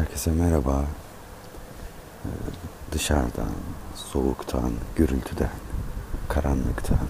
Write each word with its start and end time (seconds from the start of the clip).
Herkese 0.00 0.30
merhaba. 0.30 0.84
Ee, 2.24 2.28
Dışarıdan, 2.92 3.50
soğuktan, 3.96 4.72
gürültüden, 4.96 5.50
karanlıktan, 6.28 7.08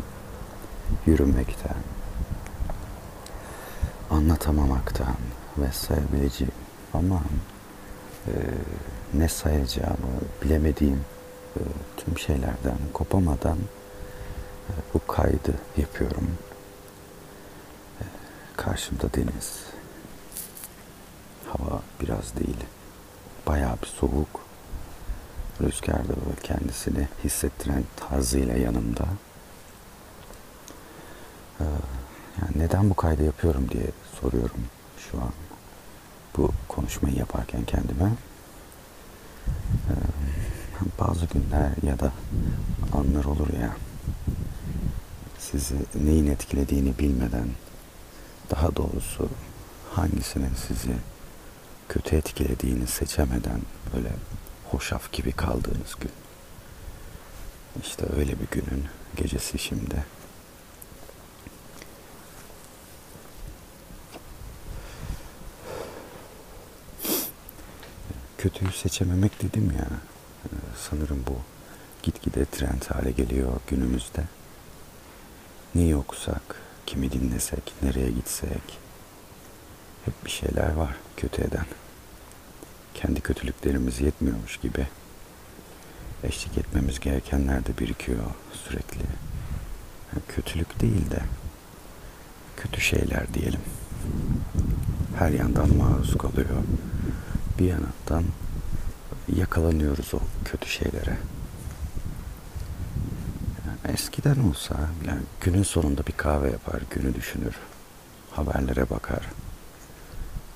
yürümekten, 1.07 1.77
anlatamamaktan 4.11 5.15
ve 5.59 5.73
sayabileceğim 5.73 6.53
ama 6.95 7.21
e, 8.27 8.33
ne 9.15 9.29
sayacağımı 9.29 10.21
bilemediğim 10.43 11.05
e, 11.57 11.61
tüm 11.97 12.19
şeylerden 12.19 12.79
kopamadan 12.93 13.59
e, 13.59 14.73
bu 14.95 15.07
kaydı 15.07 15.55
yapıyorum. 15.77 16.31
E, 18.01 18.05
karşımda 18.57 19.15
deniz. 19.15 19.63
Hava 21.47 21.83
biraz 22.01 22.37
değil. 22.37 22.57
Bayağı 23.47 23.77
bir 23.83 23.87
soğuk. 23.87 24.41
Rüzgar 25.61 26.05
da 26.09 26.09
böyle 26.09 26.41
kendisini 26.43 27.09
hissettiren 27.25 27.85
tarzıyla 27.97 28.55
yanımda. 28.55 29.05
Ee, 31.61 31.65
yani 32.43 32.53
neden 32.57 32.91
bu 32.91 32.95
kaydı 32.95 33.25
yapıyorum 33.25 33.71
diye 33.71 33.87
soruyorum 34.21 34.61
şu 34.99 35.19
an. 35.19 35.33
Bu 36.37 36.51
konuşmayı 36.69 37.17
yaparken 37.17 37.65
kendime. 37.65 38.13
Ee, 39.89 39.95
bazı 41.01 41.27
günler 41.27 41.71
ya 41.83 41.99
da 41.99 42.13
anlar 42.93 43.25
olur 43.25 43.53
ya 43.63 43.77
sizi 45.39 45.75
neyin 46.05 46.27
etkilediğini 46.27 46.99
bilmeden 46.99 47.49
daha 48.51 48.77
doğrusu 48.77 49.29
hangisinin 49.93 50.55
sizi 50.69 50.93
kötü 51.91 52.17
etkilediğini 52.17 52.87
seçemeden 52.87 53.61
böyle 53.95 54.09
hoşaf 54.71 55.13
gibi 55.13 55.33
kaldığınız 55.33 55.95
gün. 56.01 56.11
İşte 57.83 58.07
öyle 58.17 58.33
bir 58.33 58.47
günün 58.51 58.85
gecesi 59.17 59.59
şimdi. 59.59 60.05
Kötüyü 68.39 68.73
seçememek 68.73 69.43
dedim 69.43 69.73
ya. 69.79 69.89
Ee, 70.45 70.49
sanırım 70.91 71.25
bu 71.27 71.37
gitgide 72.03 72.45
trend 72.45 72.83
hale 72.83 73.11
geliyor 73.11 73.61
günümüzde. 73.67 74.25
Neyi 75.75 75.97
okusak, 75.97 76.57
kimi 76.87 77.13
dinlesek, 77.13 77.73
nereye 77.83 78.11
gitsek 78.11 78.90
hep 80.05 80.25
bir 80.25 80.31
şeyler 80.31 80.73
var 80.73 80.97
kötü 81.17 81.43
eden. 81.43 81.67
Kendi 82.95 83.21
kötülüklerimiz 83.21 84.01
yetmiyormuş 84.01 84.57
gibi 84.57 84.87
eşlik 86.25 86.59
etmemiz 86.59 87.01
gerekenler 87.01 87.67
de 87.67 87.79
birikiyor 87.79 88.25
sürekli. 88.53 89.01
kötülük 90.29 90.81
değil 90.81 91.11
de 91.11 91.21
kötü 92.57 92.81
şeyler 92.81 93.35
diyelim. 93.35 93.61
Her 95.19 95.31
yandan 95.31 95.77
maruz 95.77 96.19
kalıyor. 96.19 96.49
Bir 97.59 97.65
yandan 97.65 98.25
yakalanıyoruz 99.37 100.15
o 100.15 100.19
kötü 100.45 100.69
şeylere. 100.69 101.17
Yani 103.67 103.95
eskiden 103.95 104.37
olsa 104.49 104.75
yani 105.07 105.21
günün 105.41 105.63
sonunda 105.63 106.07
bir 106.07 106.13
kahve 106.13 106.51
yapar, 106.51 106.81
günü 106.91 107.15
düşünür, 107.15 107.55
haberlere 108.31 108.91
bakar, 108.91 109.23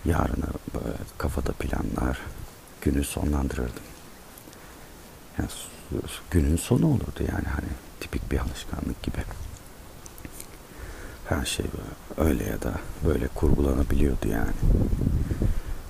yarını 0.05 0.47
böyle 0.75 0.97
kafada 1.19 1.53
planlar, 1.53 2.19
günü 2.83 3.05
sonlandırırdım. 3.05 3.83
Yani 5.39 5.49
günün 6.31 6.57
sonu 6.57 6.87
olurdu 6.87 7.21
yani 7.21 7.47
hani 7.47 7.69
tipik 8.01 8.33
bir 8.33 8.39
alışkanlık 8.39 9.03
gibi. 9.03 9.17
Her 11.29 11.45
şey 11.45 11.67
öyle 12.17 12.45
ya 12.45 12.63
da 12.63 12.73
böyle 13.07 13.29
kurgulanabiliyordu 13.29 14.29
yani. 14.29 14.53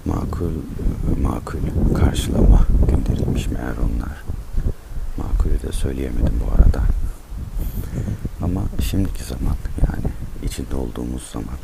Makul, 0.04 0.52
makul 1.22 1.58
karşılama 1.94 2.66
gönderilmiş 2.88 3.46
meğer 3.46 3.76
onlar. 3.76 4.24
Makulü 5.16 5.62
de 5.62 5.72
söyleyemedim 5.72 6.40
bu 6.40 6.52
arada. 6.54 6.82
Ama 8.42 8.62
şimdiki 8.82 9.24
zaman 9.24 9.56
yani 9.88 10.12
içinde 10.42 10.76
olduğumuz 10.76 11.30
zaman 11.32 11.58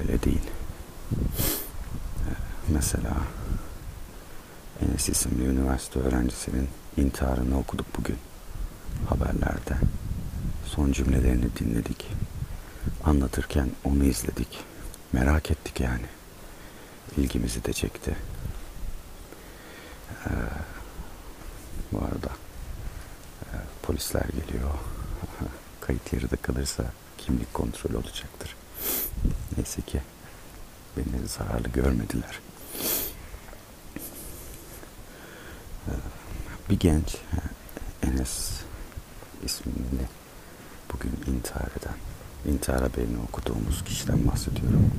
öyle 0.00 0.22
değil. 0.22 0.40
Mesela 2.68 3.14
Enes 4.82 5.08
isimli 5.08 5.44
üniversite 5.44 6.00
öğrencisinin 6.00 6.68
intiharını 6.96 7.58
okuduk 7.58 7.86
bugün 7.98 8.18
haberlerde. 9.08 9.76
Son 10.66 10.92
cümlelerini 10.92 11.56
dinledik. 11.56 12.06
Anlatırken 13.04 13.70
onu 13.84 14.04
izledik. 14.04 14.58
Merak 15.12 15.50
ettik 15.50 15.80
yani. 15.80 16.06
İlgimizi 17.16 17.64
de 17.64 17.72
çekti. 17.72 18.16
Ee, 20.26 20.30
bu 21.92 21.98
arada 21.98 22.32
e, 23.42 23.54
polisler 23.82 24.24
geliyor. 24.24 24.70
Kayıt 25.80 26.12
yeri 26.12 26.30
de 26.30 26.36
kalırsa 26.36 26.84
kimlik 27.18 27.54
kontrolü 27.54 27.96
olacaktır. 27.96 28.56
Neyse 29.56 29.82
ki 29.82 30.02
beni 30.96 31.28
zararlı 31.28 31.68
görmediler. 31.68 32.40
Ee, 35.88 35.92
bir 36.70 36.78
genç 36.78 37.16
Enes 38.02 38.50
ismini 39.44 40.06
bugün 40.92 41.34
intihar 41.34 41.68
eden, 41.80 41.96
intihar 42.52 42.80
haberini 42.80 43.18
okuduğumuz 43.28 43.84
kişiden 43.84 44.28
bahsediyorum. 44.28 44.90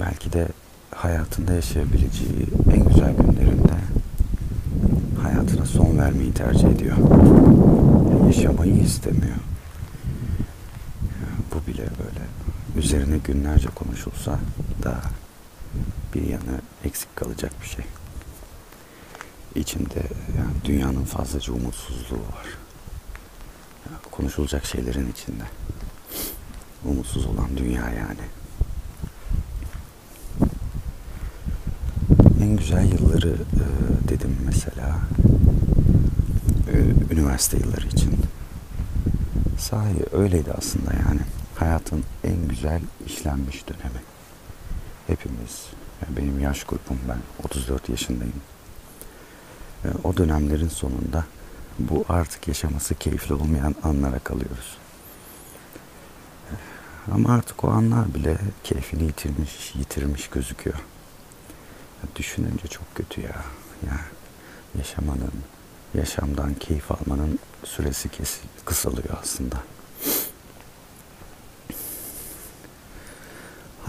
Belki 0.00 0.32
de 0.32 0.48
hayatında 0.94 1.52
yaşayabileceği 1.52 2.46
en 2.72 2.84
güzel 2.84 3.16
günlerinde 3.16 3.78
hayatına 5.22 5.66
son 5.66 5.98
vermeyi 5.98 6.32
tercih 6.32 6.68
ediyor. 6.68 6.96
yaşamayı 8.26 8.80
istemiyor. 8.80 9.36
Bu 11.54 11.66
bile 11.66 11.82
böyle 11.82 12.24
üzerine 12.78 13.18
günlerce 13.18 13.68
konuşulsa 13.68 14.38
da 14.82 15.00
bir 16.14 16.22
yanı 16.22 16.60
eksik 16.84 17.16
kalacak 17.16 17.52
bir 17.62 17.66
şey. 17.66 17.84
İçimde 19.54 20.02
yani 20.38 20.52
dünyanın 20.64 21.04
fazlaca 21.04 21.52
umutsuzluğu 21.52 22.16
var. 22.16 22.46
Yani 23.86 23.98
konuşulacak 24.10 24.64
şeylerin 24.66 25.10
içinde. 25.12 25.44
Umutsuz 26.84 27.26
olan 27.26 27.56
dünya 27.56 27.90
yani. 27.90 28.28
En 32.42 32.56
güzel 32.56 32.92
yılları 32.92 33.32
e, 33.34 33.64
dedim 34.08 34.36
mesela 34.46 34.98
e, 36.72 36.74
üniversite 37.14 37.56
yılları 37.56 37.86
için. 37.86 38.14
Sahi 39.58 40.04
öyleydi 40.12 40.52
aslında 40.52 40.92
yani 40.92 41.20
hayatın 41.58 42.04
en 42.24 42.48
güzel 42.48 42.80
işlenmiş 43.06 43.68
dönemi. 43.68 44.02
Hepimiz, 45.06 45.66
benim 46.08 46.40
yaş 46.40 46.64
grubum 46.64 46.98
ben 47.08 47.18
34 47.44 47.88
yaşındayım. 47.88 48.40
E, 49.84 49.88
o 50.04 50.16
dönemlerin 50.16 50.68
sonunda 50.68 51.24
bu 51.78 52.04
artık 52.08 52.48
yaşaması 52.48 52.94
keyifli 52.94 53.34
olmayan 53.34 53.74
anlara 53.82 54.18
kalıyoruz. 54.18 54.76
E, 56.50 56.54
ama 57.12 57.34
artık 57.34 57.64
o 57.64 57.68
anlar 57.68 58.14
bile 58.14 58.38
keyfini 58.64 59.02
yitirmiş, 59.02 59.74
yitirmiş 59.74 60.28
gözüküyor. 60.28 60.78
Düşününce 62.16 62.68
çok 62.68 62.94
kötü 62.94 63.20
ya. 63.20 63.44
Ya 63.86 64.00
yaşamanın, 64.78 65.32
yaşamdan 65.94 66.54
keyif 66.54 66.92
almanın 66.92 67.38
süresi 67.64 68.08
kes, 68.08 68.40
kısalıyor 68.64 69.18
aslında. 69.22 69.56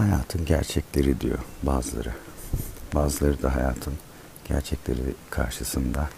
Hayatın 0.00 0.44
gerçekleri 0.44 1.20
diyor 1.20 1.38
bazıları. 1.62 2.12
Bazıları 2.94 3.42
da 3.42 3.54
hayatın 3.54 3.94
gerçekleri 4.48 5.14
karşısında 5.30 6.08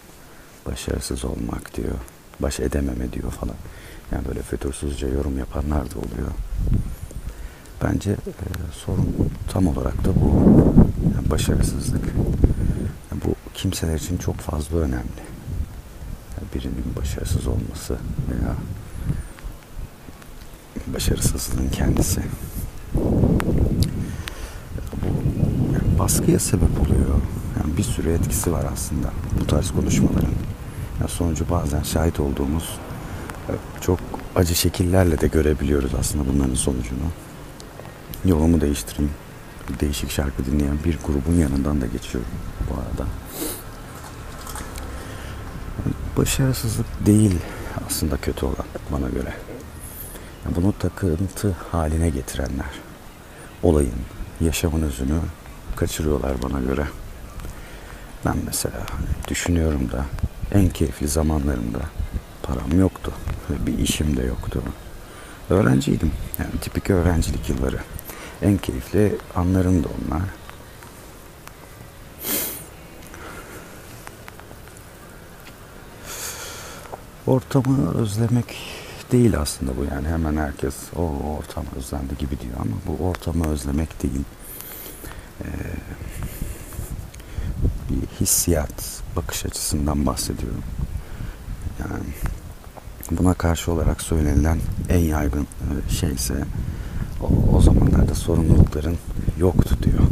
başarısız 0.67 1.25
olmak 1.25 1.77
diyor. 1.77 1.95
Baş 2.41 2.61
edememe 2.61 3.13
diyor 3.13 3.31
falan. 3.31 3.55
Yani 4.13 4.29
böyle 4.29 4.43
fütursuzca 4.43 5.09
yorum 5.09 5.39
yapanlar 5.39 5.91
da 5.91 5.99
oluyor. 5.99 6.31
Bence 7.83 8.11
e, 8.11 8.47
sorun 8.73 9.31
tam 9.53 9.67
olarak 9.67 10.05
da 10.05 10.21
bu. 10.21 10.55
Yani 11.17 11.31
başarısızlık. 11.31 12.05
Yani 13.11 13.23
bu 13.25 13.35
kimseler 13.55 13.95
için 13.95 14.19
çok 14.19 14.37
fazla 14.37 14.79
önemli. 14.79 15.23
Yani 16.37 16.49
birinin 16.55 16.97
başarısız 16.97 17.47
olması 17.47 17.97
veya 18.31 18.55
başarısızlığın 20.95 21.69
kendisi 21.69 22.23
baskıya 26.03 26.39
sebep 26.39 26.81
oluyor. 26.81 27.21
Yani 27.57 27.77
bir 27.77 27.83
sürü 27.83 28.13
etkisi 28.13 28.53
var 28.53 28.65
aslında 28.73 29.11
bu 29.41 29.47
tarz 29.47 29.71
konuşmaların. 29.71 30.35
Ya 31.01 31.09
sonucu 31.09 31.45
bazen 31.51 31.83
şahit 31.83 32.21
olduğumuz 32.21 32.79
e, 33.49 33.53
çok 33.81 33.99
acı 34.37 34.55
şekillerle 34.55 35.21
de 35.21 35.27
görebiliyoruz 35.27 35.95
aslında 36.01 36.25
bunların 36.33 36.55
sonucunu. 36.55 36.99
Yolumu 38.25 38.61
değiştireyim. 38.61 39.11
Değişik 39.81 40.11
şarkı 40.11 40.47
dinleyen 40.47 40.79
bir 40.85 40.99
grubun 41.07 41.39
yanından 41.39 41.81
da 41.81 41.87
geçiyorum 41.87 42.31
bu 42.71 42.75
arada. 42.75 43.09
Başarısızlık 46.17 47.07
değil 47.07 47.39
aslında 47.87 48.17
kötü 48.17 48.47
olan 48.47 48.67
bana 48.93 49.09
göre. 49.09 49.35
Yani 50.45 50.57
bunu 50.57 50.75
takıntı 50.79 51.57
haline 51.71 52.11
getirenler. 52.11 52.81
Olayın, 53.63 54.01
yaşamın 54.41 54.83
özünü 54.83 55.19
kaçırıyorlar 55.77 56.43
bana 56.43 56.61
göre. 56.61 56.87
Ben 58.25 58.37
mesela 58.47 58.81
düşünüyorum 59.29 59.91
da 59.93 60.05
en 60.53 60.69
keyifli 60.69 61.09
zamanlarımda 61.09 61.81
param 62.43 62.81
yoktu. 62.81 63.13
Bir 63.67 63.79
işim 63.79 64.17
de 64.17 64.23
yoktu. 64.23 64.63
Öğrenciydim. 65.51 66.13
Yani 66.39 66.61
tipik 66.61 66.91
öğrencilik 66.91 67.49
yılları. 67.49 67.79
En 68.43 68.59
keyifli 68.59 69.17
anlarım 69.35 69.85
da 69.85 69.89
onlar. 69.89 70.23
Ortamı 77.27 77.95
özlemek 77.95 78.57
değil 79.13 79.39
aslında 79.39 79.77
bu 79.77 79.85
yani 79.85 80.09
hemen 80.09 80.37
herkes 80.37 80.75
o 80.97 81.03
ortam 81.39 81.65
özlendi 81.77 82.19
gibi 82.19 82.41
diyor 82.41 82.55
ama 82.57 82.73
bu 82.87 83.05
ortamı 83.09 83.49
özlemek 83.49 84.03
değil. 84.03 84.25
Ee, 85.41 85.47
bir 87.91 88.07
hissiyat 88.23 89.03
bakış 89.17 89.47
açısından 89.47 90.07
bahsediyorum. 90.07 90.63
Yani 91.81 92.05
buna 93.11 93.35
karşı 93.35 93.73
olarak 93.73 94.03
söylenilen 94.03 94.59
en 94.89 94.99
yaygın 94.99 95.43
e, 95.43 95.91
şey 95.91 96.13
ise 96.13 96.35
o, 97.21 97.57
o 97.57 97.61
zamanlarda 97.61 98.15
sorumlulukların 98.15 98.97
yoktu 99.39 99.77
diyor. 99.83 100.03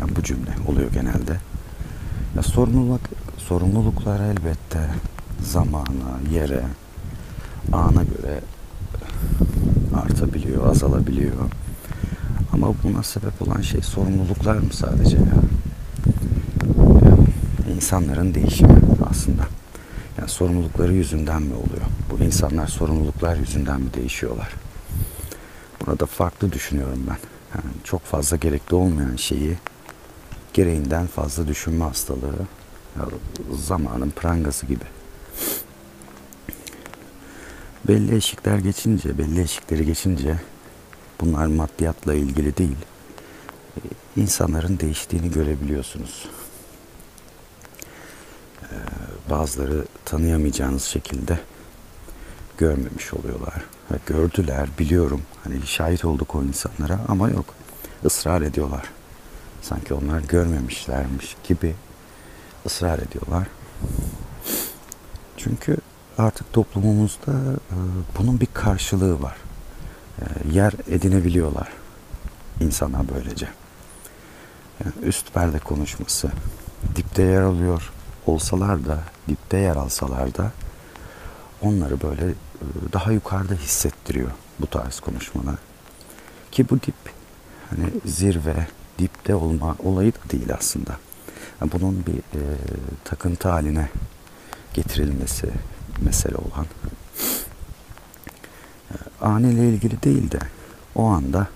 Yani 0.00 0.16
bu 0.16 0.22
cümle 0.22 0.50
oluyor 0.68 0.92
genelde. 0.92 1.36
Ya 2.36 2.42
sorumluluk 2.42 3.00
sorumluluklar 3.38 4.20
elbette 4.20 4.90
zamana, 5.42 6.20
yere, 6.32 6.62
ana 7.72 8.02
göre 8.02 8.40
artabiliyor, 9.94 10.66
azalabiliyor. 10.66 11.32
Ama 12.52 12.74
buna 12.84 13.02
sebep 13.02 13.42
olan 13.42 13.60
şey 13.60 13.80
sorumluluklar 13.82 14.56
mı 14.56 14.72
sadece 14.72 15.16
ya? 15.16 15.24
İnsanların 17.80 18.34
değişimi 18.34 18.80
aslında. 19.10 19.42
Yani 20.18 20.28
sorumlulukları 20.28 20.92
yüzünden 20.92 21.42
mi 21.42 21.54
oluyor? 21.54 21.86
Bu 22.10 22.24
insanlar 22.24 22.66
sorumluluklar 22.66 23.36
yüzünden 23.36 23.80
mi 23.80 23.94
değişiyorlar? 23.94 24.52
Buna 25.80 26.00
da 26.00 26.06
farklı 26.06 26.52
düşünüyorum 26.52 27.06
ben. 27.08 27.16
Yani 27.54 27.74
çok 27.84 28.04
fazla 28.04 28.36
gerekli 28.36 28.74
olmayan 28.74 29.16
şeyi 29.16 29.56
gereğinden 30.52 31.06
fazla 31.06 31.48
düşünme 31.48 31.84
hastalığı 31.84 32.46
ya 32.96 33.06
zamanın 33.56 34.10
prangası 34.10 34.66
gibi. 34.66 34.84
Belli 37.88 38.16
eşikler 38.16 38.58
geçince, 38.58 39.18
belli 39.18 39.40
eşikleri 39.40 39.86
geçince 39.86 40.40
bunlar 41.20 41.46
maddiyatla 41.46 42.14
ilgili 42.14 42.56
değil. 42.56 42.76
insanların 44.16 44.78
değiştiğini 44.78 45.30
görebiliyorsunuz. 45.30 46.28
Bazıları 49.30 49.84
tanıyamayacağınız 50.04 50.84
şekilde 50.84 51.38
görmemiş 52.58 53.14
oluyorlar. 53.14 53.64
Ve 53.92 53.96
gördüler, 54.06 54.68
biliyorum. 54.78 55.22
Hani 55.44 55.66
şahit 55.66 56.04
olduk 56.04 56.34
o 56.34 56.42
insanlara 56.42 57.00
ama 57.08 57.30
yok. 57.30 57.54
ısrar 58.04 58.42
ediyorlar. 58.42 58.84
Sanki 59.62 59.94
onlar 59.94 60.20
görmemişlermiş 60.20 61.36
gibi 61.48 61.74
ısrar 62.66 62.98
ediyorlar. 62.98 63.46
Çünkü 65.36 65.76
artık 66.18 66.52
toplumumuzda 66.52 67.32
e, 67.70 67.76
bunun 68.18 68.40
bir 68.40 68.48
karşılığı 68.54 69.22
var. 69.22 69.36
E, 70.18 70.24
yer 70.52 70.72
edinebiliyorlar 70.88 71.68
insana 72.60 73.04
böylece. 73.14 73.48
Yani 74.84 74.92
üst 75.02 75.34
perde 75.34 75.58
konuşması 75.58 76.30
dipte 76.96 77.22
yer 77.22 77.42
alıyor 77.42 77.92
olsalar 78.26 78.86
da 78.86 78.98
dipte 79.28 79.56
yer 79.56 79.76
alsalar 79.76 80.34
da 80.34 80.52
onları 81.62 82.02
böyle 82.02 82.30
e, 82.30 82.34
daha 82.92 83.12
yukarıda 83.12 83.54
hissettiriyor 83.54 84.30
bu 84.60 84.66
tarz 84.66 85.00
konuşmalar. 85.00 85.56
Ki 86.52 86.70
bu 86.70 86.76
dip 86.82 86.94
hani 87.70 87.90
zirve, 88.04 88.66
dipte 88.98 89.34
olma 89.34 89.76
olayı 89.84 90.12
da 90.12 90.30
değil 90.30 90.54
aslında. 90.54 90.96
Yani 91.60 91.72
bunun 91.72 92.06
bir 92.06 92.18
e, 92.18 92.42
takıntı 93.04 93.48
haline 93.48 93.88
getirilmesi 94.74 95.50
mesele 96.00 96.36
olan. 96.36 96.66
E, 98.90 98.94
Aneyle 99.20 99.68
ilgili 99.68 100.02
değil 100.02 100.30
de 100.30 100.38
o 100.94 101.04
anda 101.04 101.46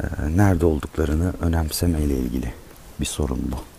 e, 0.00 0.06
nerede 0.36 0.66
olduklarını 0.66 1.32
önemsemeyle 1.40 2.18
ilgili 2.18 2.54
bir 3.00 3.06
sorun 3.06 3.40
bu. 3.52 3.73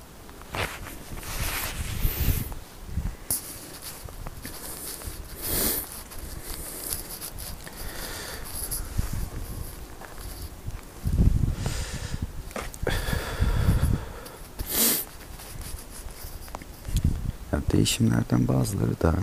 Değişimlerden 17.76 18.48
bazıları 18.48 19.02
da 19.02 19.14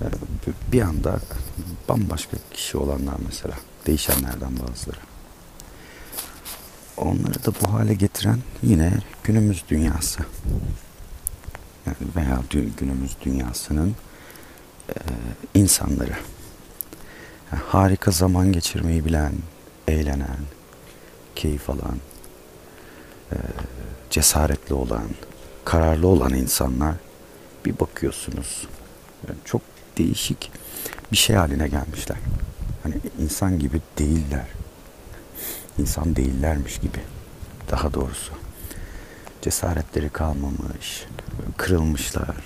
e, 0.00 0.06
bir 0.72 0.80
anda 0.80 1.20
bambaşka 1.88 2.36
kişi 2.52 2.76
olanlar 2.76 3.16
mesela. 3.26 3.54
Değişenlerden 3.86 4.52
bazıları. 4.58 5.00
Onları 6.96 7.44
da 7.44 7.52
bu 7.62 7.72
hale 7.72 7.94
getiren 7.94 8.38
yine 8.62 8.92
günümüz 9.24 9.64
dünyası. 9.68 10.20
Yani 11.86 11.96
veya 12.16 12.42
günümüz 12.78 13.16
dünyasının 13.24 13.94
e, 14.88 14.94
insanları. 15.54 16.14
Yani 17.52 17.62
harika 17.68 18.10
zaman 18.10 18.52
geçirmeyi 18.52 19.04
bilen, 19.04 19.32
eğlenen, 19.88 20.38
keyif 21.36 21.70
alan, 21.70 21.96
e, 23.32 23.36
cesaretli 24.10 24.74
olan, 24.74 25.08
kararlı 25.64 26.06
olan 26.06 26.34
insanlar 26.34 26.94
bir 27.64 27.80
bakıyorsunuz 27.80 28.66
yani 29.28 29.38
çok 29.44 29.62
değişik 29.98 30.52
bir 31.12 31.16
şey 31.16 31.36
haline 31.36 31.68
gelmişler. 31.68 32.16
Hani 32.82 32.94
insan 33.18 33.58
gibi 33.58 33.80
değiller. 33.98 34.46
İnsan 35.78 36.16
değillermiş 36.16 36.78
gibi. 36.78 36.98
Daha 37.70 37.94
doğrusu. 37.94 38.32
Cesaretleri 39.42 40.08
kalmamış. 40.08 41.06
Kırılmışlar. 41.56 42.36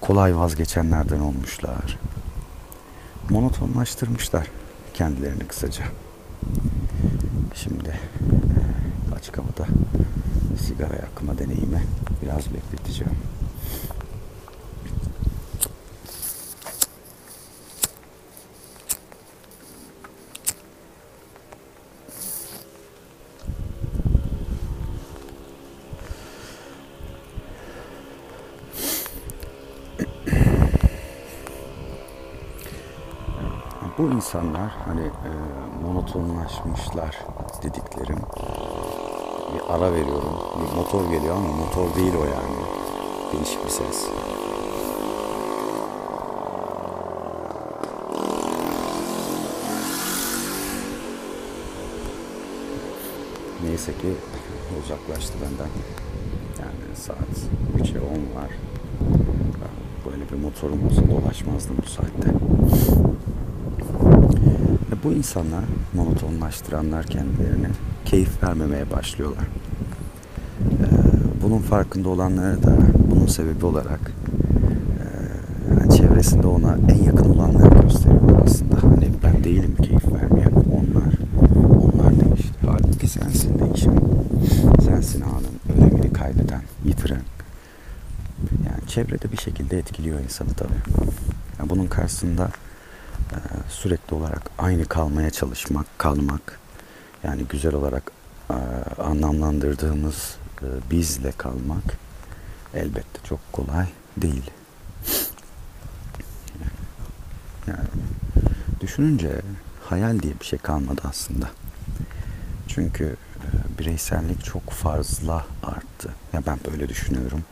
Kolay 0.00 0.36
vazgeçenlerden 0.36 1.20
olmuşlar. 1.20 1.98
Monotonlaştırmışlar 3.30 4.46
kendilerini 4.94 5.46
kısaca. 5.46 5.84
Şimdi 7.54 8.00
açık 9.16 9.38
havada 9.38 9.66
sigara 10.66 10.94
yakma 10.94 11.38
deneyimi 11.38 11.82
biraz 12.22 12.54
bekleteceğim. 12.54 13.16
Bu 34.02 34.10
insanlar 34.10 34.70
hani 34.86 35.00
e, 35.00 35.30
monotonlaşmışlar 35.82 37.18
dediklerim 37.62 38.18
bir 39.54 39.74
ara 39.74 39.92
veriyorum. 39.92 40.34
Bir 40.56 40.76
motor 40.76 41.10
geliyor 41.10 41.36
ama 41.36 41.48
motor 41.48 41.94
değil 41.94 42.14
o 42.14 42.24
yani. 42.24 42.62
Değişik 43.32 43.64
bir 43.64 43.70
ses. 43.70 44.08
neyse 53.64 53.92
ki 53.92 54.08
uzaklaştı 54.84 55.34
benden. 55.42 55.70
Yani 56.60 56.96
saat 56.96 57.34
3'e 57.78 58.00
10 58.00 58.06
var. 58.40 58.50
Böyle 60.06 60.30
bir 60.30 60.44
motorum 60.44 60.86
olsa 60.86 61.02
dolaşmazdım 61.10 61.76
bu 61.84 61.88
saatte. 61.88 62.32
Bu 65.04 65.12
insanlar 65.12 65.64
monotonlaştıranlar 65.94 67.06
kendilerini 67.06 67.68
keyif 68.04 68.42
vermemeye 68.42 68.90
başlıyorlar. 68.90 69.44
E, 70.62 70.86
bunun 71.42 71.58
farkında 71.58 72.08
olanları 72.08 72.62
da 72.62 72.76
bunun 73.10 73.26
sebebi 73.26 73.66
olarak 73.66 74.00
e, 75.00 75.06
yani 75.80 75.96
çevresinde 75.96 76.46
ona 76.46 76.78
en 76.88 77.02
yakın 77.02 77.30
olanları 77.30 77.80
gösteriyorlar 77.82 78.42
aslında. 78.44 78.82
Hani 78.82 79.10
ben 79.24 79.44
değilim 79.44 79.76
keyif 79.82 80.12
vermeyen 80.12 80.52
onlar. 80.52 81.14
Onlar 81.78 82.10
değişti. 82.20 82.54
Halbuki 82.66 83.08
sensin 83.08 83.58
değişen. 83.58 83.98
Sensin 84.84 85.22
anın 85.22 85.76
önemini 85.78 86.12
kaybeden, 86.12 86.62
yitiren. 86.84 87.22
Yani 88.66 88.88
çevrede 88.88 89.32
bir 89.32 89.36
şekilde 89.36 89.78
etkiliyor 89.78 90.20
insanı 90.20 90.54
tabii. 90.56 91.04
Yani 91.58 91.70
bunun 91.70 91.86
karşısında 91.86 92.50
e, 93.32 93.36
sürekli 93.72 94.14
olarak 94.14 94.42
aynı 94.58 94.84
kalmaya 94.84 95.30
çalışmak, 95.30 95.98
kalmak, 95.98 96.60
yani 97.24 97.44
güzel 97.44 97.74
olarak 97.74 98.12
anlamlandırdığımız 98.98 100.36
bizle 100.90 101.32
kalmak 101.32 101.84
elbette 102.74 103.18
çok 103.28 103.52
kolay 103.52 103.86
değil. 104.16 104.50
Yani 107.66 107.88
düşününce 108.80 109.40
hayal 109.84 110.22
diye 110.22 110.40
bir 110.40 110.44
şey 110.44 110.58
kalmadı 110.58 111.00
aslında. 111.04 111.50
Çünkü 112.68 113.16
bireysellik 113.78 114.44
çok 114.44 114.70
fazla 114.70 115.46
arttı. 115.62 116.14
Ya 116.32 116.42
ben 116.46 116.58
böyle 116.70 116.88
düşünüyorum. 116.88 117.44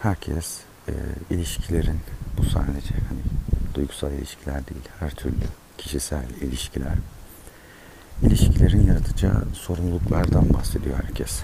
Herkes 0.00 0.58
e, 0.88 0.92
ilişkilerin 1.30 2.00
bu 2.38 2.44
sadece 2.44 2.94
hani 3.08 3.20
duygusal 3.74 4.12
ilişkiler 4.12 4.68
değil, 4.68 4.88
her 5.00 5.10
türlü 5.10 5.34
kişisel 5.78 6.24
ilişkiler. 6.40 6.94
İlişkilerin 8.22 8.86
yaratacağı 8.86 9.44
sorumluluklardan 9.54 10.54
bahsediyor 10.54 10.96
herkes. 11.04 11.42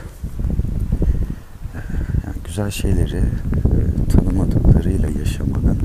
E, 1.74 1.80
yani 2.26 2.36
güzel 2.44 2.70
şeyleri 2.70 3.16
e, 3.16 4.10
tanımadıklarıyla 4.12 5.08
yaşamanın 5.08 5.78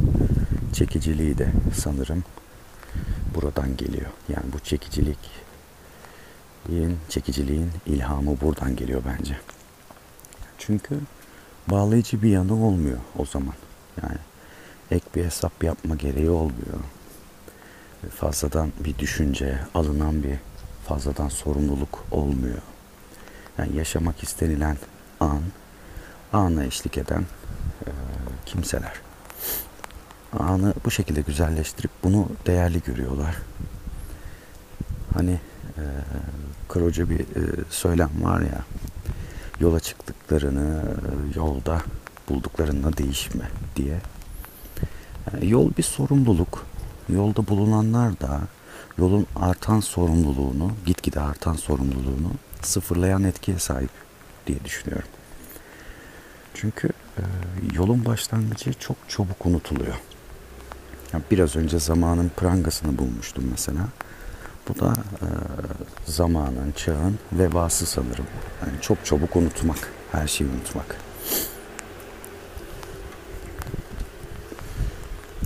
çekiciliği 0.74 1.38
de 1.38 1.48
sanırım 1.76 2.24
buradan 3.36 3.78
geliyor. 3.78 4.12
Yani 4.30 4.46
bu 4.54 4.60
çekicilik 4.60 5.44
çekiciliğin 7.10 7.72
ilhamı 7.86 8.42
buradan 8.42 8.76
geliyor 8.76 9.02
bence. 9.06 9.38
Çünkü 10.58 11.00
bağlayıcı 11.68 12.22
bir 12.22 12.30
yanı 12.30 12.66
olmuyor 12.66 12.98
o 13.18 13.26
zaman. 13.26 13.54
Yani 14.04 14.18
ek 14.94 15.06
bir 15.16 15.26
hesap 15.26 15.64
yapma 15.64 15.96
gereği 15.96 16.30
olmuyor. 16.30 16.80
Fazladan 18.16 18.72
bir 18.86 18.98
düşünce, 18.98 19.60
alınan 19.74 20.24
bir 20.24 20.38
fazladan 20.88 21.30
sorumluluk 21.30 22.06
olmuyor. 22.12 22.62
Yani 23.58 23.76
yaşamak 23.76 24.24
istenilen 24.24 24.78
an, 25.20 25.42
ana 26.34 26.64
eşlik 26.64 26.98
eden 26.98 27.26
e, 27.86 27.90
kimseler. 28.46 28.94
Anı 30.40 30.74
bu 30.86 30.92
şekilde 30.92 31.22
güzelleştirip 31.22 31.92
bunu 32.04 32.30
değerli 32.46 32.82
görüyorlar. 32.82 33.36
Hani 35.14 35.40
e, 35.78 35.84
kırıcı 36.70 37.10
bir 37.10 37.20
e, 37.20 37.64
söylem 37.70 38.10
var 38.22 38.42
ya 38.42 38.64
yola 39.60 39.80
çıktıklarını 39.80 40.84
e, 40.84 41.40
yolda 41.40 41.82
bulduklarında 42.30 42.98
değişme 42.98 43.46
diye. 43.76 44.00
Yani 45.32 45.50
yol 45.50 45.72
bir 45.77 45.84
sorumluluk. 45.84 46.65
Yolda 47.10 47.48
bulunanlar 47.48 48.20
da 48.20 48.42
yolun 48.98 49.27
artan 49.36 49.80
sorumluluğunu, 49.80 50.72
gitgide 50.86 51.20
artan 51.20 51.53
sorumluluğunu 51.53 52.32
sıfırlayan 52.62 53.24
etkiye 53.24 53.60
sahip 53.60 53.89
diye 54.48 54.63
düşünüyorum. 54.65 55.10
Çünkü 56.53 56.89
e, 57.18 57.22
yolun 57.74 58.06
başlangıcı 58.06 58.74
çok 58.74 58.98
çabuk 59.08 59.46
unutuluyor. 59.46 59.96
Yani 61.13 61.24
biraz 61.32 61.56
önce 61.56 61.80
zamanın 61.80 62.32
prangasını 62.38 62.98
bulmuştum 62.98 63.44
mesela. 63.51 63.88
Bu 64.70 64.80
da 64.80 64.94
e, 64.94 65.27
zamanın, 66.06 66.72
çağın 66.75 67.20
vebası 67.32 67.86
sanırım. 67.86 68.27
Yani 68.65 68.82
çok 68.82 69.06
çabuk 69.06 69.36
unutmak, 69.36 69.77
her 70.12 70.27
şeyi 70.27 70.50
unutmak. 70.50 70.96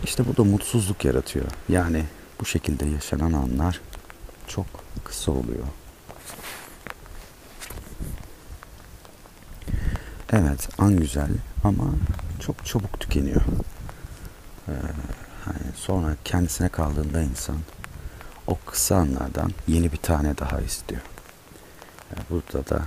İşte 0.07 0.23
bu 0.27 0.37
da 0.37 0.43
mutsuzluk 0.43 1.05
yaratıyor. 1.05 1.45
Yani 1.69 2.03
bu 2.39 2.45
şekilde 2.45 2.85
yaşanan 2.85 3.33
anlar 3.33 3.81
çok 4.47 4.65
kısa 5.03 5.31
oluyor. 5.31 5.65
Evet, 10.31 10.69
an 10.77 10.97
güzel 10.97 11.29
ama 11.63 11.83
çok 12.39 12.65
çabuk 12.65 12.99
tükeniyor. 12.99 13.41
Ee, 14.67 14.71
hani 15.45 15.73
sonra 15.75 16.15
kendisine 16.25 16.69
kaldığında 16.69 17.21
insan 17.21 17.57
o 18.47 18.57
kısa 18.65 18.95
anlardan 18.95 19.51
yeni 19.67 19.91
bir 19.91 19.97
tane 19.97 20.37
daha 20.37 20.61
istiyor. 20.61 21.01
Yani 22.11 22.25
burada 22.29 22.69
da 22.69 22.85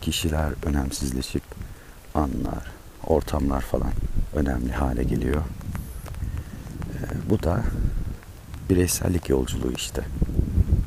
kişiler 0.00 0.52
önemsizleşip 0.62 1.42
anlar, 2.14 2.72
ortamlar 3.06 3.60
falan 3.60 3.92
önemli 4.34 4.72
hale 4.72 5.02
geliyor. 5.04 5.42
Bu 7.26 7.42
da 7.42 7.62
bireysellik 8.70 9.28
yolculuğu 9.28 9.72
işte. 9.72 10.04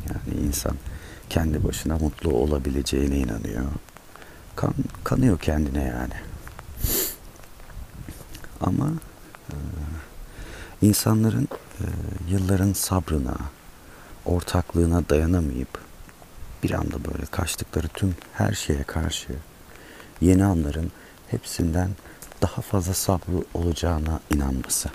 Yani 0.09 0.47
insan 0.47 0.75
kendi 1.29 1.63
başına 1.63 1.97
mutlu 1.97 2.33
olabileceğine 2.33 3.17
inanıyor. 3.17 3.65
Kan, 4.55 4.73
kanıyor 5.03 5.39
kendine 5.39 5.83
yani. 5.83 6.13
Ama 8.61 8.91
e, 9.49 9.55
insanların 10.81 11.47
e, 11.81 11.85
yılların 12.29 12.73
sabrına, 12.73 13.37
ortaklığına 14.25 15.09
dayanamayıp 15.09 15.79
bir 16.63 16.71
anda 16.71 17.05
böyle 17.05 17.25
kaçtıkları 17.25 17.87
tüm 17.87 18.15
her 18.33 18.53
şeye 18.53 18.83
karşı 18.83 19.33
yeni 20.21 20.45
anların 20.45 20.91
hepsinden 21.27 21.89
daha 22.41 22.61
fazla 22.61 22.93
sabrı 22.93 23.43
olacağına 23.53 24.19
inanması. 24.33 24.89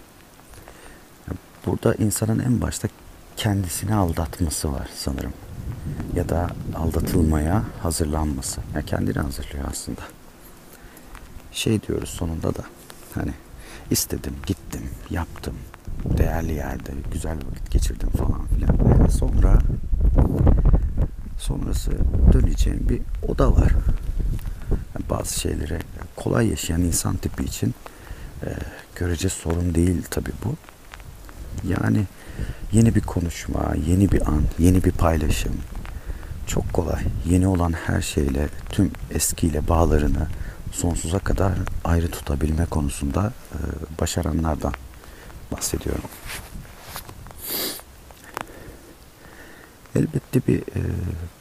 Burada 1.67 1.95
insanın 1.95 2.39
en 2.39 2.61
başta 2.61 2.89
kendisini 3.37 3.95
aldatması 3.95 4.73
var 4.73 4.89
sanırım. 4.95 5.33
Ya 6.15 6.29
da 6.29 6.51
aldatılmaya 6.77 7.63
hazırlanması. 7.83 8.61
Ya 8.61 8.67
yani 8.75 8.87
kendini 8.87 9.19
hazırlıyor 9.19 9.65
aslında. 9.71 10.01
Şey 11.53 11.83
diyoruz 11.83 12.09
sonunda 12.09 12.55
da 12.55 12.63
hani 13.15 13.33
istedim, 13.91 14.35
gittim, 14.47 14.83
yaptım, 15.11 15.55
değerli 16.05 16.53
yerde 16.53 16.93
güzel 17.13 17.37
vakit 17.51 17.71
geçirdim 17.71 18.11
falan 18.11 18.47
filan. 18.47 19.09
Sonra 19.09 19.59
sonrası 21.39 21.93
döneceğim 22.33 22.89
bir 22.89 23.01
oda 23.29 23.53
var. 23.53 23.73
Yani 24.71 25.05
bazı 25.11 25.41
şeylere 25.41 25.79
kolay 26.17 26.49
yaşayan 26.49 26.81
insan 26.81 27.17
tipi 27.17 27.45
için 27.45 27.75
e, 28.43 28.49
görece 28.95 29.29
sorun 29.29 29.75
değil 29.75 30.03
tabi 30.11 30.31
bu. 30.45 30.57
Yani 31.69 32.05
yeni 32.73 32.95
bir 32.95 33.01
konuşma, 33.01 33.75
yeni 33.87 34.13
bir 34.13 34.29
an, 34.29 34.43
yeni 34.59 34.85
bir 34.85 34.93
paylaşım 34.93 35.55
çok 36.47 36.73
kolay. 36.73 37.03
Yeni 37.27 37.47
olan 37.47 37.73
her 37.73 38.03
şeyle 38.03 38.49
tüm 38.71 38.91
eskiyle 39.11 39.69
bağlarını 39.69 40.27
sonsuza 40.73 41.19
kadar 41.19 41.53
ayrı 41.85 42.11
tutabilme 42.11 42.67
konusunda 42.67 43.33
e, 43.53 43.59
başaranlardan 44.01 44.73
bahsediyorum. 45.53 46.11
Elbette 49.97 50.41
bir 50.49 50.59
e, 50.59 50.83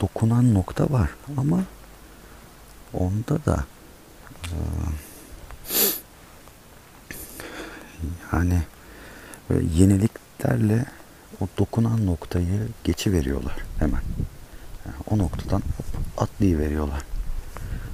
dokunan 0.01 0.53
nokta 0.53 0.89
var 0.89 1.09
ama 1.37 1.63
onda 2.93 3.45
da 3.45 3.65
e, 4.43 4.55
yani 8.33 8.61
böyle 9.49 9.67
yeniliklerle 9.75 10.85
o 11.41 11.47
dokunan 11.57 12.05
noktayı 12.05 12.67
geçi 12.83 13.11
veriyorlar 13.11 13.55
hemen. 13.79 14.01
Yani 14.85 14.95
o 15.09 15.17
noktadan 15.17 15.61
hop 15.77 15.85
atlayıveriyorlar. 16.17 17.01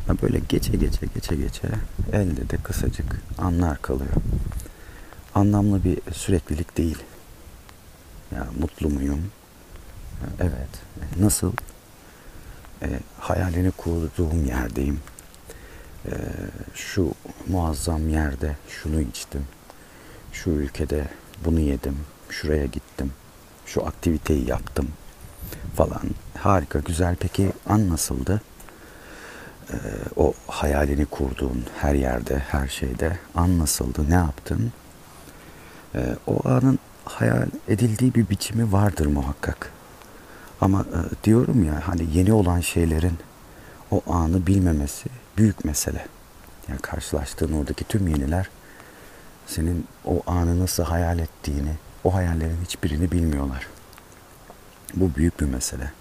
Yani 0.07 0.21
böyle 0.21 0.39
geçe 0.49 0.77
geçe 0.77 1.05
geçe 1.15 1.35
geçe 1.35 1.67
elde 2.13 2.49
de 2.49 2.57
kısacık 2.57 3.21
anlar 3.37 3.81
kalıyor 3.81 4.13
anlamlı 5.35 5.83
bir 5.83 6.13
süreklilik 6.13 6.77
değil. 6.77 6.97
Ya 8.35 8.47
mutlu 8.59 8.89
muyum? 8.89 9.21
Evet. 10.39 10.69
Nasıl? 11.19 11.51
e, 12.81 12.99
hayalini 13.19 13.71
kurduğum 13.71 14.45
yerdeyim. 14.45 14.99
E, 16.05 16.11
şu 16.73 17.13
muazzam 17.47 18.09
yerde 18.09 18.55
şunu 18.69 19.01
içtim. 19.01 19.47
Şu 20.31 20.49
ülkede 20.49 21.07
bunu 21.45 21.59
yedim. 21.59 21.97
Şuraya 22.29 22.65
gittim. 22.65 23.11
Şu 23.65 23.85
aktiviteyi 23.85 24.49
yaptım 24.49 24.87
falan. 25.75 26.01
Harika, 26.37 26.79
güzel. 26.79 27.15
Peki 27.19 27.51
an 27.69 27.89
nasıldı? 27.89 28.41
Ee, 29.71 29.75
o 30.15 30.33
hayalini 30.47 31.05
kurduğun 31.05 31.65
her 31.81 31.93
yerde, 31.93 32.39
her 32.39 32.67
şeyde 32.67 33.17
an 33.35 33.59
nasıldı? 33.59 34.09
Ne 34.09 34.13
yaptın? 34.13 34.71
Ee, 35.95 36.15
o 36.27 36.49
anın 36.49 36.79
hayal 37.05 37.47
edildiği 37.67 38.15
bir 38.15 38.29
biçimi 38.29 38.71
vardır 38.71 39.05
muhakkak. 39.05 39.71
Ama 40.61 40.81
e, 40.81 41.23
diyorum 41.23 41.63
ya 41.63 41.87
hani 41.87 42.07
yeni 42.13 42.33
olan 42.33 42.59
şeylerin 42.59 43.17
o 43.91 44.01
anı 44.07 44.47
bilmemesi 44.47 45.09
büyük 45.37 45.65
mesele. 45.65 46.05
Yani 46.67 46.79
karşılaştığın 46.79 47.53
oradaki 47.53 47.83
tüm 47.83 48.07
yeniler 48.07 48.49
senin 49.49 49.87
o 50.05 50.21
anı 50.27 50.59
nasıl 50.59 50.83
hayal 50.83 51.19
ettiğini, 51.19 51.71
o 52.03 52.13
hayallerin 52.13 52.61
hiçbirini 52.63 53.11
bilmiyorlar. 53.11 53.67
Bu 54.93 55.15
büyük 55.15 55.39
bir 55.39 55.45
mesele. 55.45 55.91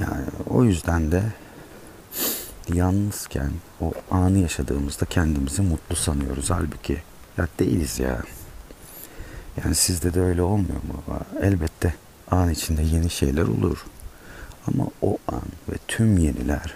Yani 0.00 0.24
o 0.50 0.64
yüzden 0.64 1.12
de 1.12 1.22
yalnızken 2.74 3.50
o 3.80 3.92
anı 4.10 4.38
yaşadığımızda 4.38 5.04
kendimizi 5.04 5.62
mutlu 5.62 5.96
sanıyoruz. 5.96 6.50
Halbuki 6.50 7.02
ya 7.38 7.48
değiliz 7.58 7.98
ya. 7.98 8.22
Yani 9.64 9.74
sizde 9.74 10.14
de 10.14 10.20
öyle 10.20 10.42
olmuyor 10.42 10.82
mu? 10.82 11.20
Elbette 11.40 11.94
an 12.30 12.50
içinde 12.50 12.82
yeni 12.82 13.10
şeyler 13.10 13.42
olur. 13.42 13.84
Ama 14.66 14.86
o 15.02 15.18
an 15.28 15.42
ve 15.68 15.76
tüm 15.88 16.18
yeniler 16.18 16.74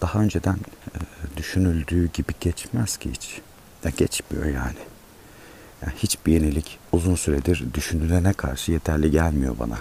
daha 0.00 0.18
önceden 0.18 0.56
e, 0.94 0.98
düşünüldüğü 1.36 2.12
gibi 2.12 2.32
geçmez 2.40 2.96
ki 2.96 3.10
hiç. 3.10 3.40
Ya 3.86 3.92
geçmiyor 3.96 4.44
yani. 4.44 4.78
yani. 5.82 5.94
Hiçbir 5.96 6.32
yenilik 6.32 6.78
uzun 6.92 7.14
süredir 7.14 7.74
düşünülene 7.74 8.32
karşı 8.32 8.72
yeterli 8.72 9.10
gelmiyor 9.10 9.56
bana. 9.58 9.78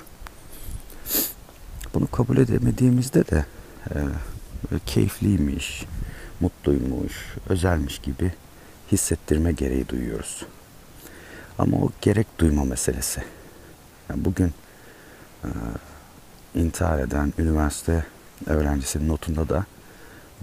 Bunu 1.94 2.08
kabul 2.08 2.38
edemediğimizde 2.38 3.28
de 3.28 3.46
e, 3.90 3.98
keyifliymiş, 4.86 5.86
mutluymuş, 6.40 7.14
özelmiş 7.50 8.00
gibi 8.00 8.34
hissettirme 8.92 9.52
gereği 9.52 9.90
duyuyoruz. 9.90 10.46
Ama 11.58 11.78
o 11.78 11.90
gerek 12.02 12.28
duyma 12.40 12.64
meselesi. 12.64 13.24
Yani 14.10 14.26
bugün 14.26 14.54
e, 15.44 15.50
intihar 16.56 17.00
eden 17.00 17.34
üniversite 17.38 18.06
öğrencisinin 18.46 19.10
notunda 19.10 19.50
da 19.50 19.66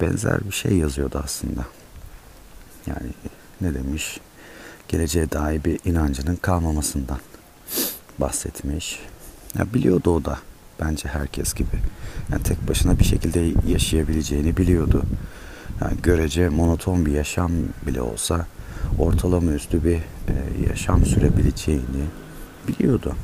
benzer 0.00 0.40
bir 0.44 0.52
şey 0.54 0.78
yazıyordu 0.78 1.20
aslında. 1.24 1.66
Yani 2.86 3.12
ne 3.62 3.74
demiş? 3.74 4.20
Geleceğe 4.88 5.30
dair 5.30 5.64
bir 5.64 5.80
inancının 5.84 6.36
kalmamasından 6.36 7.18
bahsetmiş. 8.18 8.98
Ya 9.58 9.74
biliyordu 9.74 10.10
o 10.10 10.24
da 10.24 10.38
bence 10.80 11.08
herkes 11.08 11.54
gibi. 11.54 11.76
Yani 12.32 12.42
tek 12.42 12.68
başına 12.68 12.98
bir 12.98 13.04
şekilde 13.04 13.70
yaşayabileceğini 13.70 14.56
biliyordu. 14.56 15.02
Yani 15.80 15.94
görece 16.02 16.48
monoton 16.48 17.06
bir 17.06 17.12
yaşam 17.12 17.52
bile 17.86 18.02
olsa 18.02 18.46
ortalama 18.98 19.52
üstü 19.52 19.84
bir 19.84 19.96
e, 19.96 20.34
yaşam 20.68 21.06
sürebileceğini 21.06 22.04
biliyordu. 22.68 23.16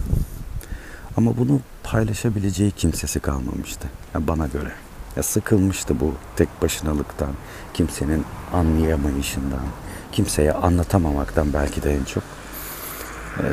Ama 1.17 1.37
bunu 1.39 1.61
paylaşabileceği 1.83 2.71
kimsesi 2.71 3.21
kalmamıştı. 3.21 3.89
Yani 4.15 4.27
bana 4.27 4.47
göre. 4.47 4.73
Ya 5.17 5.23
sıkılmıştı 5.23 6.01
bu 6.01 6.15
tek 6.37 6.49
başınalıktan, 6.63 7.31
kimsenin 7.75 8.25
anlayamayışından, 8.53 9.67
kimseye 10.13 10.53
anlatamamaktan 10.53 11.53
belki 11.53 11.83
de 11.83 11.95
en 11.95 12.05
çok. 12.05 12.23
Ee, 13.39 13.45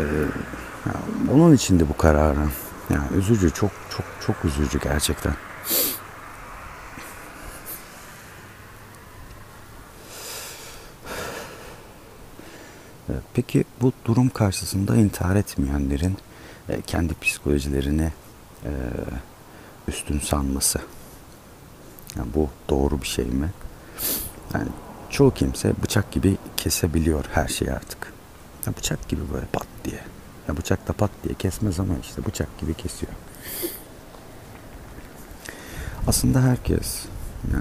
onun 1.34 1.54
için 1.54 1.80
de 1.80 1.90
bu 1.90 1.98
kararı. 1.98 2.48
Yani 2.90 3.18
üzücü, 3.18 3.52
çok 3.52 3.72
çok 3.90 4.06
çok 4.26 4.46
üzücü 4.46 4.80
gerçekten. 4.80 5.34
Peki 13.36 13.64
bu 13.82 13.94
durum 14.06 14.30
karşısında 14.30 14.96
intihar 14.96 15.36
etmeyenlerin 15.36 16.18
e, 16.70 16.82
kendi 16.82 17.14
psikolojilerini 17.14 18.12
e, 18.64 18.72
üstün 19.88 20.20
sanması. 20.20 20.80
Yani 22.18 22.28
bu 22.36 22.50
doğru 22.70 23.02
bir 23.02 23.08
şey 23.08 23.26
mi? 23.26 23.52
Yani 24.54 24.68
çoğu 25.16 25.34
kimse 25.34 25.74
bıçak 25.84 26.12
gibi 26.12 26.38
kesebiliyor 26.58 27.26
her 27.32 27.48
şeyi 27.48 27.72
artık. 27.72 28.14
Ya 28.68 28.74
bıçak 28.78 29.10
gibi 29.10 29.22
böyle 29.34 29.46
pat 29.46 29.68
diye. 29.86 30.00
Ya 30.48 30.58
bıçak 30.58 30.88
da 30.88 30.94
pat 30.94 31.12
diye 31.24 31.34
kesmez 31.34 31.80
ama 31.80 31.94
işte 32.02 32.26
bıçak 32.26 32.58
gibi 32.60 32.74
kesiyor. 32.74 33.12
Aslında 36.08 36.42
herkes 36.42 37.06
ya, 37.54 37.60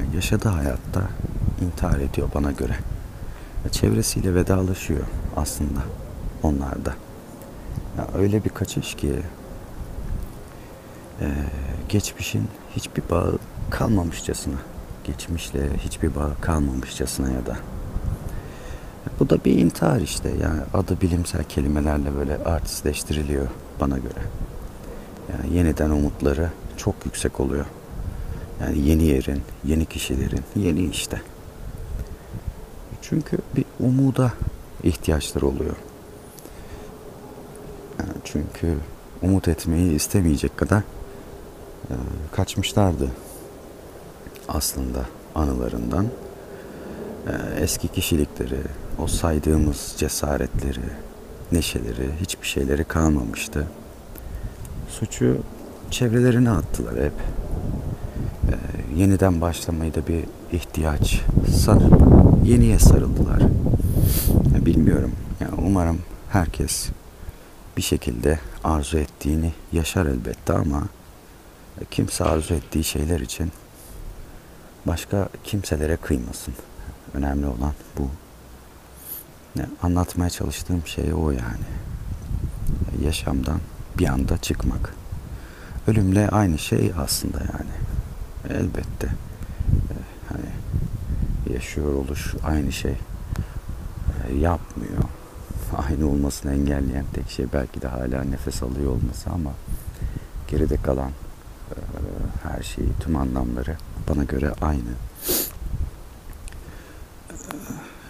ya 0.00 0.04
yaşadığı 0.14 0.48
hayatta 0.48 1.08
intihar 1.60 2.00
ediyor 2.00 2.28
bana 2.34 2.52
göre. 2.52 2.76
Ya 3.64 3.70
çevresiyle 3.70 4.34
vedalaşıyor 4.34 5.06
aslında 5.36 5.80
onlar 6.42 6.84
da. 6.84 6.94
Ya 7.98 8.08
öyle 8.18 8.44
bir 8.44 8.50
kaçış 8.50 8.94
ki 8.94 9.12
e, 11.20 11.26
geçmişin 11.88 12.48
hiçbir 12.76 13.02
bağı 13.10 13.38
kalmamışçasına, 13.70 14.58
geçmişle 15.06 15.76
hiçbir 15.78 16.14
bağı 16.14 16.40
kalmamışçasına 16.40 17.30
ya 17.30 17.46
da 17.46 17.56
bu 19.20 19.30
da 19.30 19.44
bir 19.44 19.58
intihar 19.58 20.00
işte. 20.00 20.28
Yani 20.42 20.60
adı 20.74 21.00
bilimsel 21.00 21.44
kelimelerle 21.44 22.16
böyle 22.16 22.36
artistleştiriliyor 22.44 23.46
bana 23.80 23.98
göre. 23.98 24.20
Yani 25.32 25.56
yeniden 25.56 25.90
umutları 25.90 26.50
çok 26.76 26.94
yüksek 27.04 27.40
oluyor. 27.40 27.66
Yani 28.60 28.78
yeni 28.78 29.04
yerin, 29.04 29.42
yeni 29.64 29.84
kişilerin, 29.86 30.42
yeni 30.56 30.84
işte. 30.84 31.20
Çünkü 33.02 33.38
bir 33.56 33.64
umuda 33.80 34.32
ihtiyaçları 34.82 35.46
oluyor. 35.46 35.76
Yani 37.98 38.12
çünkü 38.24 38.76
umut 39.22 39.48
etmeyi 39.48 39.92
istemeyecek 39.94 40.56
kadar 40.56 40.82
e, 41.90 41.94
kaçmışlardı 42.32 43.10
aslında 44.48 45.00
anılarından. 45.34 46.06
E, 47.26 47.32
eski 47.60 47.88
kişilikleri, 47.88 48.60
o 48.98 49.06
saydığımız 49.06 49.94
cesaretleri, 49.98 50.80
neşeleri, 51.52 52.10
hiçbir 52.20 52.46
şeyleri 52.46 52.84
kalmamıştı. 52.84 53.66
Suçu 54.88 55.38
çevrelerine 55.90 56.50
attılar 56.50 56.94
hep. 56.94 57.12
Ee, 58.48 59.00
yeniden 59.00 59.40
başlamayı 59.40 59.94
da 59.94 60.06
bir 60.06 60.24
ihtiyaç 60.52 61.20
sanıp 61.64 62.02
yeniye 62.44 62.78
sarıldılar. 62.78 63.40
Ya 64.54 64.66
bilmiyorum. 64.66 65.12
Ya 65.40 65.48
umarım 65.58 65.98
herkes 66.28 66.88
bir 67.76 67.82
şekilde 67.82 68.38
arzu 68.64 68.98
ettiğini 68.98 69.52
yaşar 69.72 70.06
elbette 70.06 70.52
ama 70.52 70.82
kimse 71.90 72.24
arzu 72.24 72.54
ettiği 72.54 72.84
şeyler 72.84 73.20
için 73.20 73.52
başka 74.86 75.28
kimselere 75.44 75.96
kıymasın. 75.96 76.54
Önemli 77.14 77.46
olan 77.46 77.72
bu. 77.98 78.10
Ne 79.56 79.66
anlatmaya 79.82 80.30
çalıştığım 80.30 80.86
şey 80.86 81.14
o 81.14 81.30
yani. 81.30 81.66
Yaşamdan 83.04 83.60
bir 83.98 84.06
anda 84.08 84.38
çıkmak. 84.38 84.94
Ölümle 85.86 86.28
aynı 86.28 86.58
şey 86.58 86.92
aslında 86.98 87.38
yani. 87.38 87.70
Elbette. 88.60 89.06
Ee, 89.06 89.94
hani 90.28 91.54
yaşıyor 91.54 91.94
oluş 91.94 92.34
aynı 92.44 92.72
şey 92.72 92.94
ee, 94.28 94.34
yapmıyor. 94.34 95.02
Aynı 95.76 96.08
olmasını 96.10 96.52
engelleyen 96.52 97.04
tek 97.14 97.30
şey 97.30 97.46
belki 97.52 97.82
de 97.82 97.88
hala 97.88 98.24
nefes 98.24 98.62
alıyor 98.62 98.92
olması 98.92 99.30
ama 99.30 99.50
geride 100.48 100.76
kalan 100.76 101.10
e, 101.70 101.76
her 102.42 102.62
şeyi, 102.62 102.88
tüm 103.00 103.16
anlamları 103.16 103.76
bana 104.08 104.24
göre 104.24 104.54
aynı. 104.60 104.90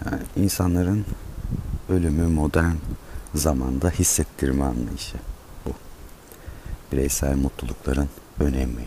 Yani 0.05 0.21
insanların 0.35 1.05
ölümü 1.89 2.27
modern 2.27 2.75
zamanda 3.35 3.89
hissettirme 3.89 4.63
anlayışı 4.63 5.17
bu. 5.65 5.71
Bireysel 6.91 7.35
mutlulukların 7.35 8.09
önemi. 8.39 8.85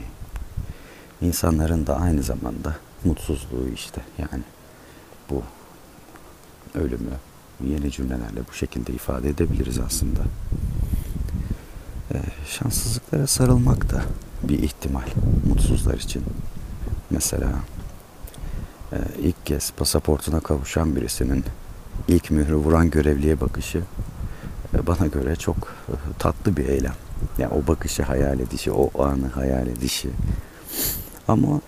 İnsanların 1.21 1.87
da 1.87 1.97
aynı 1.97 2.23
zamanda 2.23 2.77
mutsuzluğu 3.05 3.69
işte 3.75 4.01
yani 4.19 4.43
bu 5.31 5.43
ölümü 6.75 7.13
yeni 7.65 7.91
cümlelerle 7.91 8.41
bu 8.51 8.55
şekilde 8.55 8.93
ifade 8.93 9.29
edebiliriz 9.29 9.79
aslında. 9.79 10.21
Ee, 12.15 12.23
şanssızlıklara 12.47 13.27
sarılmak 13.27 13.91
da 13.91 14.03
bir 14.43 14.59
ihtimal 14.59 15.07
mutsuzlar 15.49 15.95
için. 15.95 16.23
Mesela 17.11 17.51
e, 18.93 18.97
ilk 19.19 19.47
kez 19.47 19.71
pasaportuna 19.73 20.41
kavuşan 20.41 20.97
birisinin 20.97 21.45
ilk 22.09 22.31
mührü 22.31 22.55
vuran 22.55 22.91
görevliye 22.91 23.41
bakışı 23.41 23.83
e, 24.75 24.87
bana 24.87 25.07
göre 25.07 25.37
çok 25.37 25.57
e, 25.57 25.95
tatlı 26.19 26.57
bir 26.57 26.69
eylem. 26.69 26.95
Yani 27.39 27.53
o 27.53 27.67
bakışı 27.67 28.03
hayal 28.03 28.41
edişi, 28.41 28.73
o 28.73 29.05
anı 29.05 29.29
hayal 29.29 29.67
edişi. 29.67 30.11
Ama 31.29 31.61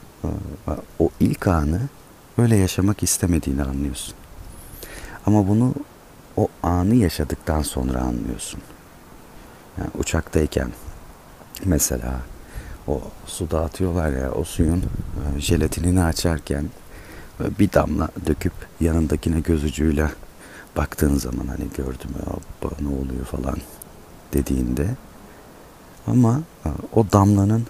o 0.99 1.11
ilk 1.21 1.47
anı 1.47 1.81
öyle 2.39 2.57
yaşamak 2.57 3.03
istemediğini 3.03 3.63
anlıyorsun. 3.63 4.15
Ama 5.27 5.49
bunu 5.49 5.75
o 6.37 6.49
anı 6.63 6.95
yaşadıktan 6.95 7.63
sonra 7.63 8.01
anlıyorsun. 8.01 8.61
Yani 9.79 9.91
uçaktayken 9.99 10.73
mesela 11.65 12.21
o 12.88 13.01
suda 13.27 13.61
atıyorlar 13.64 14.12
ya 14.12 14.33
o 14.33 14.45
suyun 14.45 14.83
e, 15.37 15.40
jelatinini 15.40 16.05
açarken 16.05 16.64
e, 17.40 17.59
bir 17.59 17.73
damla 17.73 18.09
döküp 18.27 18.53
yanındakine 18.81 19.40
göz 19.40 19.64
ucuyla 19.64 20.11
baktığın 20.77 21.16
zaman 21.16 21.47
hani 21.47 21.64
gördüm 21.77 22.11
ya 22.18 22.33
"Abba, 22.33 22.75
ne 22.81 22.88
oluyor 22.88 23.25
falan 23.25 23.57
dediğinde 24.33 24.87
ama 26.07 26.40
e, 26.66 26.68
o 26.92 27.07
damlanın 27.12 27.66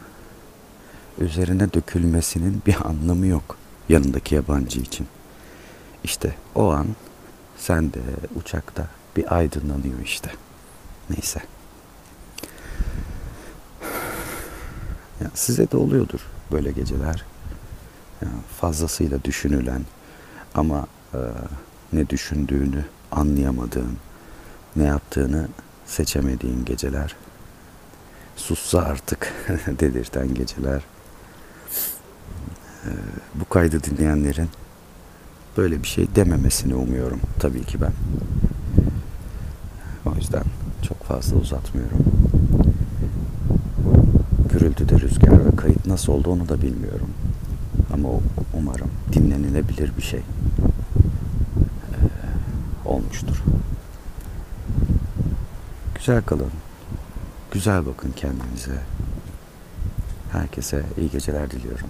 üzerine 1.18 1.72
dökülmesinin 1.72 2.62
bir 2.66 2.76
anlamı 2.88 3.26
yok 3.26 3.56
yanındaki 3.88 4.34
yabancı 4.34 4.80
için. 4.80 5.06
İşte 6.04 6.34
o 6.54 6.70
an 6.72 6.86
sen 7.58 7.92
de 7.92 8.00
uçakta 8.36 8.86
bir 9.16 9.36
aydınlanıyor 9.36 9.98
işte. 10.04 10.30
Neyse. 11.10 11.40
Ya 15.20 15.30
size 15.34 15.70
de 15.70 15.76
oluyordur 15.76 16.20
böyle 16.52 16.72
geceler. 16.72 17.24
Ya 18.22 18.28
fazlasıyla 18.60 19.24
düşünülen 19.24 19.82
ama 20.54 20.86
e, 21.14 21.18
ne 21.92 22.10
düşündüğünü 22.10 22.84
anlayamadığın, 23.12 23.96
ne 24.76 24.84
yaptığını 24.84 25.48
seçemediğin 25.86 26.64
geceler. 26.64 27.16
Sussa 28.36 28.78
artık 28.82 29.32
dedirten 29.66 30.34
geceler. 30.34 30.82
E, 32.84 32.90
bu 33.34 33.48
kaydı 33.48 33.82
dinleyenlerin 33.82 34.48
böyle 35.56 35.82
bir 35.82 35.88
şey 35.88 36.14
dememesini 36.14 36.74
umuyorum 36.74 37.20
tabii 37.38 37.64
ki 37.64 37.80
ben. 37.80 37.92
O 40.10 40.14
yüzden 40.16 40.44
çok 40.82 41.04
fazla 41.04 41.36
uzatmıyorum. 41.36 42.04
Gürültüde 44.62 45.00
rüzgar 45.00 45.44
ve 45.46 45.56
kayıt 45.56 45.86
nasıl 45.86 46.12
oldu 46.12 46.30
onu 46.30 46.48
da 46.48 46.62
bilmiyorum. 46.62 47.10
Ama 47.92 48.08
umarım 48.54 48.90
dinlenilebilir 49.12 49.96
bir 49.96 50.02
şey 50.02 50.20
eee, 50.20 52.08
olmuştur. 52.84 53.42
Güzel 55.94 56.22
kalın. 56.22 56.50
Güzel 57.52 57.86
bakın 57.86 58.12
kendinize. 58.16 58.78
Herkese 60.32 60.82
iyi 60.98 61.10
geceler 61.10 61.50
diliyorum. 61.50 61.88